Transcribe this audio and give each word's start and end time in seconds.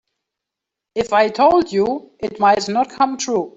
If 0.95 1.13
I 1.13 1.29
told 1.29 1.71
you 1.71 2.09
it 2.17 2.39
might 2.39 2.67
not 2.67 2.89
come 2.89 3.19
true. 3.19 3.49